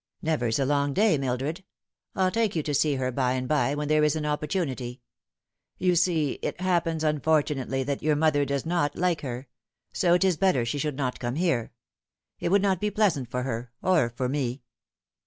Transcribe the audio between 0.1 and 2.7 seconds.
"Never's a long day, Mildred. I'll take you